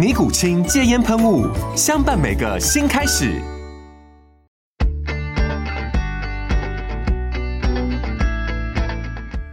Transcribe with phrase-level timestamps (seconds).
[0.00, 1.46] 尼古清戒烟喷雾，
[1.76, 3.38] 相伴每个新开始。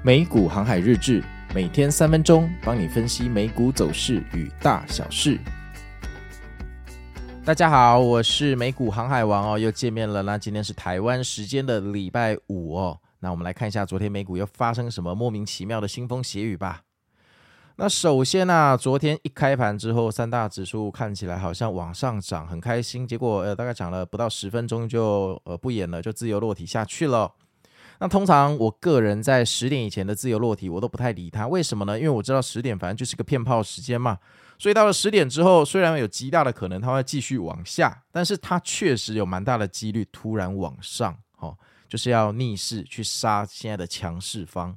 [0.02, 1.22] 美股航海日志，
[1.54, 5.38] 每天三分钟，帮你分析美股走势与大小事。
[7.44, 10.22] 大家好，我是美股航海王哦，又见面了。
[10.22, 16.84] 那今天是台湾时间的礼拜五哦，那我们来看一下昨天美股又发生什么莫名其妙的腥风血雨吧。
[17.80, 23.08] 那首先呢、昨天一开盘之后，三大指数看起来好像往上涨，很开心。
[23.08, 27.32] 结果呃，大概涨了不到十分钟就呃不演了，就自由落体下去了。
[28.00, 31.48] 那通常我个人在十点以前的自由落体，我都不太理它。
[31.48, 31.96] 为什么呢？
[32.00, 34.18] 因为我知道十点反正就是个骗炮时间嘛。
[34.58, 41.56] 所以到了十点之后，虽然有极大的可能它会继续往下，但是它确实有蛮大的几率突然往上，哦，
[41.88, 44.76] 就是要逆势去杀现在的强势方。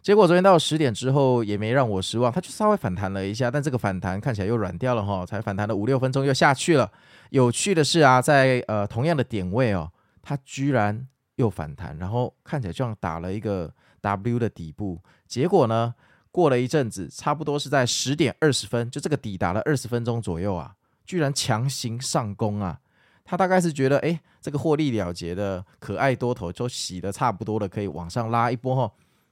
[0.00, 6.90] 结果昨天到十点之后也没让我失望，它就稍微反弹了一下，但这个反弹看起来又软掉了哈，才反弹了五六分钟又下去了。
[7.30, 9.90] 有趣的是啊，在呃同样的点位哦，
[10.22, 14.98] 它居然又反弹，然后看起来就像打了一个 W 的底部。
[15.26, 15.94] 结果呢，
[16.30, 20.74] 过了一阵子，差不多是在十点二十分，就这个底打了二十分钟左右啊，
[21.04, 22.78] 居然强行上攻啊！
[23.24, 28.90] 他大概是觉得，哎，这个获利了结的可爱多头就洗的差不多了，可以往上拉一波哈。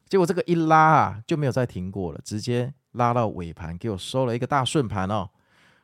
[0.09, 5.29] 结果这个一拉啊，就没有再停过了，直接拉到尾盘，给我收了一个大顺盘哦。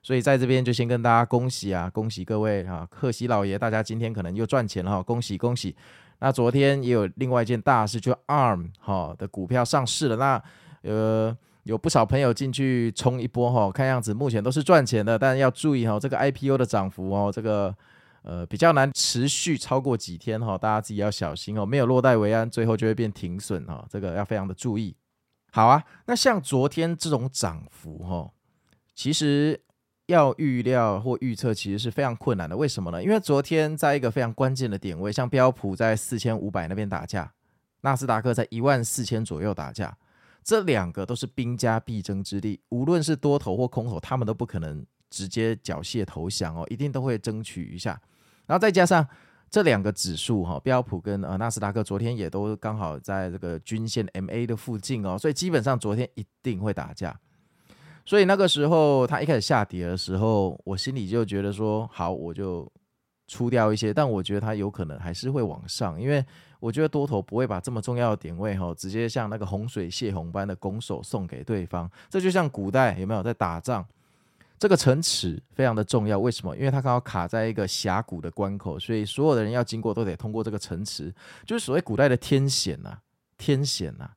[0.00, 5.74] 所以在这边就先跟大家恭喜啊，恭喜各位啊，贺喜老爷，大家今天可能又赚钱了哈，恭喜恭喜。
[6.20, 10.42] 那昨天也有另外一件大事，就 ARM 哈的股票上市了，那
[10.82, 17.74] 呃有不少朋友进去冲一波哈，看样子目前都是赚钱的，但要注意哈，这个 IPO 的涨幅哦，这个。
[18.22, 21.66] 呃，比较难持续超过几天哈，大家自己要小心哦。
[21.66, 24.96] 没有落袋为安，最后就会变停损哈，这个要非常的注意。
[25.50, 28.32] 好啊，那像昨天这种涨幅哈，
[28.94, 29.60] 其实
[30.06, 32.56] 要预料或预测其实是非常困难的。
[32.56, 33.02] 为什么呢？
[33.02, 37.32] 因为昨天在一个非常关键的点位，像标普在四千五百那边打架，
[37.80, 39.98] 纳斯达克在一万四千左右打架，
[40.44, 48.00] 这两个都是兵家必争之地，无论是多头或空头，他们都不可能直接缴械投降哦，一定都会争取一下。
[48.46, 49.06] 然后再加上
[49.50, 57.18] 这两个指数哈，标普跟呃纳斯达克昨天也都刚好在这个均线 MA 的附近哦，所以基本上昨天一定会打架。
[58.04, 62.70] 所以那个时候它一开始下跌的时候，我心里就觉得说好，我就
[63.28, 66.24] 出掉一些，但我觉得它有可能还是会往上，因为
[66.58, 71.88] 我觉得多头不会把这么重要的点位哈，直接像那个洪水泄洪般的拱手送给对方。
[72.10, 73.86] 这就像古代有没有在打仗？
[74.62, 76.56] 这个城池非常的重要，为什么？
[76.56, 81.12] 因为它刚好卡在一个峡谷的关口，所以所有的人要经过都得通过这个城池，
[81.44, 82.96] 就是所谓古代的天险呐、
[83.36, 84.08] 天险呐、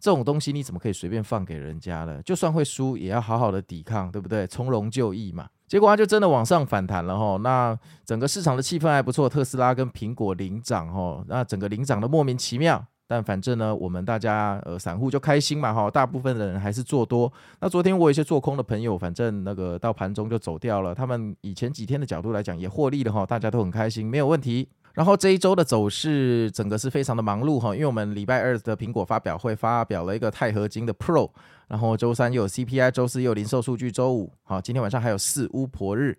[0.00, 2.20] 这种东西你怎么可以随便放给人家呢？
[2.24, 4.44] 就算会输，也要好好的抵抗，对不对？
[4.48, 5.48] 从容就义嘛。
[5.68, 7.36] 结果它就真的往上反弹了哈。
[7.36, 11.24] 那整个市场的气氛还不错，特斯拉跟苹果领涨哈。
[11.28, 12.84] 那整个领涨的莫名其妙。
[13.08, 17.32] 但反正呢，我们大家呃散户就开心嘛哈，大部分的人还是做多。
[17.60, 20.94] 那昨天我有一些做空的朋友，反正那个到盘中就走掉了。
[20.94, 24.68] 他们以前几天的角度来讲也获利了哈，大家都很开心，没有问题。
[24.94, 31.30] 然后这一周的走势整个是非常的忙碌哈，因为我们礼拜二的苹果发表会发表了一个钛合金的 Pro，
[31.68, 36.16] 然后周三又有 CPI，周四又有零售数据，周五好，今天晚上还有四巫婆日，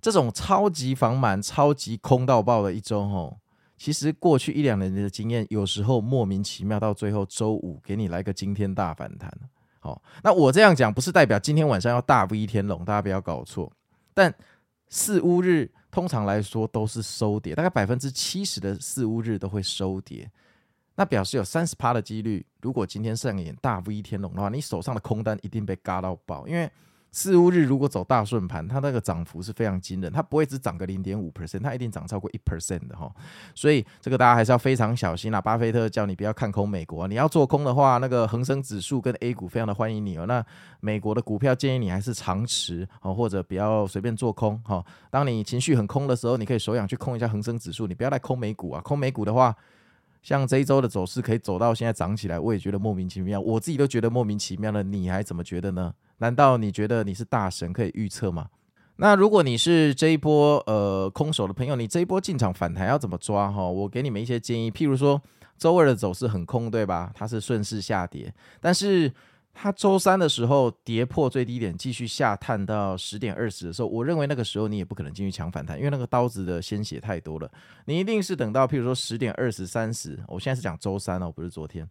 [0.00, 3.36] 这种超级房满、超级空到爆的一周哈。
[3.80, 9.32] 其实过去一两年的经验，有时候莫名其妙到最后周五给你来个惊天大反弹。
[9.78, 13.72] 好，那我这样讲不是代表今天晚上要大 V 天龙，大家不要搞错。
[14.12, 14.32] 但
[14.90, 20.30] 四巫日通常来说都是收跌，大概百分之七十的四巫日都会收跌。
[20.96, 26.70] 那表示有三十趴的几率，如果今天上演大 V 天龙的话，你手上的空单一定被嘎到爆，因为
[27.12, 33.12] 四巫日如果走大顺盘，它那个涨幅是非常惊人，它不会只涨个零点五 percent，它一定涨超过一 percent 的哈。
[33.54, 35.40] 所以这个大家还是要非常小心啊。
[35.40, 40.26] 巴菲特叫你不要看空美国，你要做空的话，那个恒生指数跟 A 股非常的欢迎你哦。
[40.26, 40.44] 那
[40.78, 44.84] 美国的股票建议你还是长持哦，或者不要随便做空哈。
[45.10, 48.80] 当你情绪很空的时候，你可以手痒去空一下恒生指数，你不要来空美股啊。
[48.82, 49.52] 空美股的话，
[50.22, 55.92] 像这一周的走势可以走到现在涨起来，我也觉得莫名其妙，我自己都觉得莫名其妙了，你还怎么觉得呢？
[56.20, 58.48] 难道你觉得你是大神可以预测吗？
[58.96, 63.66] 那如果你是这一波呃空手的朋友，你这一波进场反弹要怎么抓哈？
[63.66, 65.20] 我给你们一些建议，譬如说
[65.56, 67.10] 周二的走势很空，对吧？
[67.14, 69.10] 它是顺势下跌，但是
[69.54, 77.50] 它周三的时候跌破最低点，继续下探到十点二十的时候，我认为那个时候你也不可能进去抢反弹，因为那个刀子的鲜血太多了。
[77.86, 81.88] 你一定是等到譬如说十点二十三十，我现在是讲周三哦，不是昨天。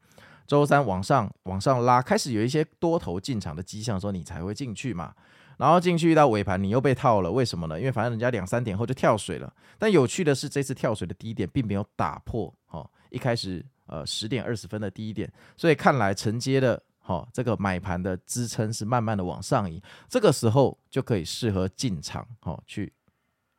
[0.49, 5.13] 周三往上往上拉，开始有一些多头进场的迹象说，你才会进去嘛。
[5.59, 7.77] 然后进去到尾盘，你又被套了，为什么呢？
[7.77, 9.53] 因为反正人家两三点后就跳水了。
[9.77, 22.91] 但有趣的是，这次跳水的低点并没有打破哦，一开始呃十点二十分的低点，所以看来承接的哦这个买盘的支撑是慢慢的往上移，这个时候就可以适合进场哦去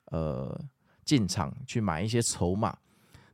[0.06, 0.60] 呃
[1.04, 2.76] 进场去买一些筹码。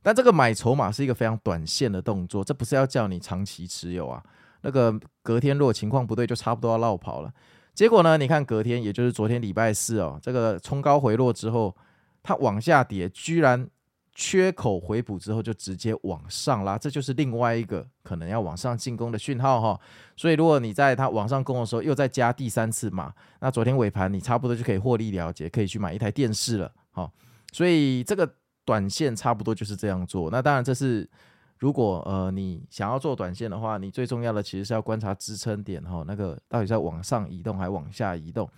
[0.01, 4.23] 但这个买筹码是一个非常短线的动作，这不是要叫你长期持有啊。
[4.61, 7.31] 那个隔天如果情况不对，就差不多要落跑了。
[7.73, 11.75] 结果呢，你看隔天，也就是昨天礼拜四哦，这个冲高回落之后，
[12.23, 13.69] 它往下跌，居然
[14.15, 19.79] 缺口回补之后就直接往上拉，这就是另外一个可能要往上进攻的讯号哈。
[20.15, 27.11] 所以如果你在它往上攻的时候，又再加第三次码，那昨天尾盘你差不多就可以获利了结，可以去买一台电视了哈。
[27.51, 28.27] 所以这个。
[28.67, 31.09] 短线差不多就是这样做，那当然这是
[31.57, 38.49] 如果呃你想要做短线的话，你最重要的其实是要观察支撑点哈，那个到底是要往上移动还是往下移动？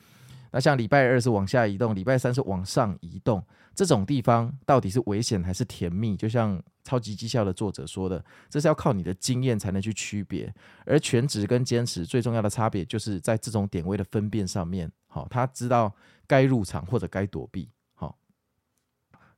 [0.52, 3.44] 那像礼拜二是往下移动，礼拜三是往上移动，
[3.76, 6.18] 这种地方到底是危险还是甜蜜？
[6.18, 10.52] 就像超级绩效的作者说的，这是要靠你的经验才能去区别，
[10.86, 15.94] 而全职跟坚持最重要的差别就是在这种点位的分辨上面，好，他知道
[16.26, 17.70] 该入场或者该躲避。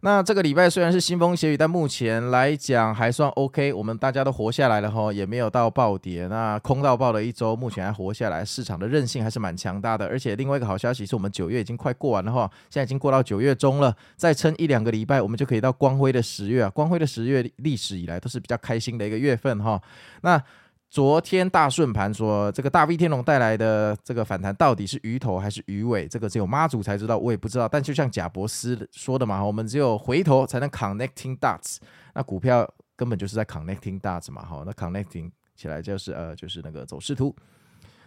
[0.03, 3.71] 那这个礼拜虽然是腥风血雨，但目前来讲还算 OK。
[3.71, 6.25] 我们大家都活下来了哈，也没有到暴跌。
[6.25, 10.07] 那空到爆的一周，目前还活下来，市场的韧性还是蛮强大的。
[10.07, 16.69] 而且另外一个好消息是我们九月已经快过完了哈，现在已经过到九月中了，再撑一两个礼拜，我们就可以到光辉的十月啊。
[16.71, 19.79] 光辉的十月历史以来都是比较开心的一个月份哈。
[20.21, 20.41] 那
[20.91, 26.05] 昨天大顺盘说，这个大 V 天龙带来的这个反弹到底是鱼头还是鱼尾？
[26.05, 27.65] 这个只有妈祖才知道，我也不知道。
[27.65, 31.77] 但就像贾伯斯说的嘛，我们只有回头才能 connecting dots。
[32.13, 37.33] 那股票根本就是在 connecting dots 嘛，哈，那 connecting 起来就是呃，就是那个走势图。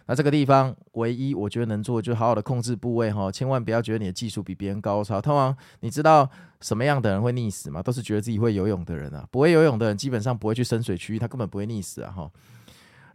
[0.05, 5.19] 那这个地方唯一我觉得能做，就好好的控制部位哈，千万不要觉得你的技术比别人高超。
[5.19, 6.29] 通常你知道
[6.61, 7.81] 什么样的人会溺死吗？
[7.81, 12.31] 都是觉得自己会游泳的人啊，不会游泳的人基本上不会去深水区，他根本不会溺死啊，哈。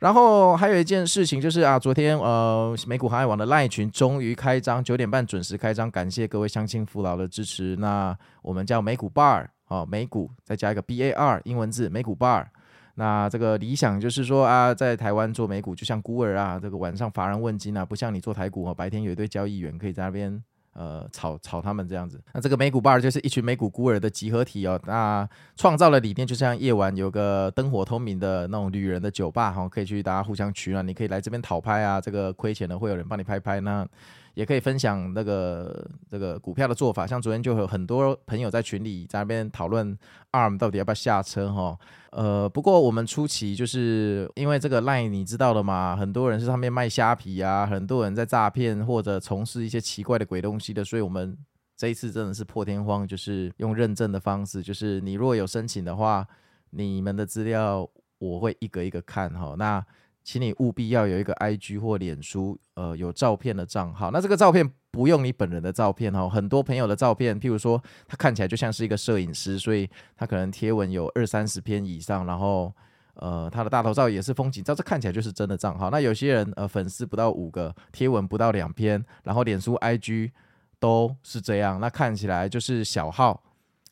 [0.01, 7.77] 然后还有一件事情就是啊，昨天呃美股航海网的赖群终于开张，九点半准时开张，感谢各位乡亲父老的支持。
[7.77, 12.47] 那我们叫美股 Bar 哦，美股再加一个 B A R 英文字美股 Bar。
[12.95, 20.43] 那这个理想就是说啊，在台湾做美股就像孤儿啊，这个晚上乏人问津啊，不像你做台股哦，白天有一堆交易员可以在那边。
[20.73, 24.81] 呃，炒炒他们这样子，那这个美股 bar 就是一群美股孤儿的集合体哦。
[24.87, 33.87] 那创造的理念就像夜晚有个灯火通明的那种旅人的酒吧哈，可以去大家互相取暖，你可以来这边讨拍啊，这个亏钱的会有人帮你拍拍那。
[34.35, 39.97] 也可以分享那个这个股票的做法，像昨天就有很多朋友在群里在那边讨论
[40.33, 41.79] ARM 到底要不要下车哈。
[42.13, 51.37] 呃，不过我们初期就是因为这个 Line 你知道的嘛，很多人是上面卖虾皮啊，很多人在诈骗或者从事一些奇怪的鬼东西的，所以我们
[51.77, 56.27] 这一次真的是破天荒，就是用认证的方式，就是你如果有申请的话，
[56.71, 59.55] 你们的资料我会一个一个看哈。
[59.57, 59.85] 那
[60.31, 64.13] 请你务必要有一个 IG 或脸书，呃，有照片的账号。
[64.13, 72.73] 那这个照片不用你本人的照片哦，很多朋友的照片，譬如说他看起来就像是一个摄影师，所以他可能贴文有二三十篇以上，然后
[73.15, 75.91] 呃，他的大头照也是风景照，这看起来就是真的账号。
[75.91, 80.31] 那有些人呃，粉丝不到五个，贴文不到两篇，然后脸书 IG
[80.79, 83.43] 都是这样，那看起来就是小号。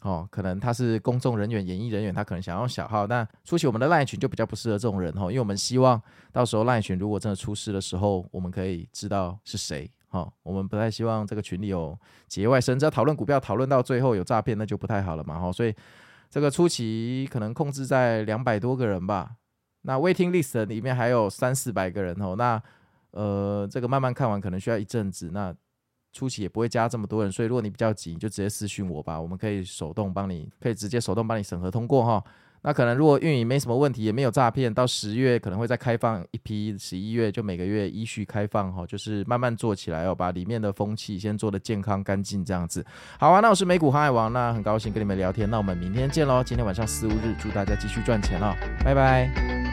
[0.00, 3.06] 哦，可能他是公众人员、演艺人员，他可能想要小号。
[3.08, 6.00] 那初期我们的赖群就比较不适合这种人哈，因为我们希望
[6.32, 9.90] 到时候赖群如果真的出事的时候，我们可以知道是谁。
[10.10, 15.38] 哈，我们不太希望这个群里有节外生枝，讨论股票讨论到最后有诈骗，那就不太好了嘛。
[15.38, 15.74] 哈，所以
[16.30, 19.32] 这个初期可能控制在两百多个人吧。
[19.82, 22.34] 那 waiting list 里面还有三四百个人哦。
[22.36, 22.62] 那
[23.10, 25.54] 呃，这个慢慢看完可能需要一阵子，那
[26.12, 32.22] 初期也不会加这么多人，所以如果你比较急，就直接私讯我吧，我们可以手动帮你，可以直接手动帮你审核通过哈。
[32.62, 42.84] 那可能如果运营没什么问题，也没有诈骗，到十月可能会再开放一批，十一月就每个月依序开放哈，就是慢慢做起来哦，把里面的风气先做得健康干净这样子。
[43.20, 46.42] 好啊，那我是美股航海王，那很高兴跟你们聊天，那我们明天见喽。
[46.42, 48.52] 今天晚上四五日，祝大家继续赚钱哦，
[48.84, 49.67] 拜拜。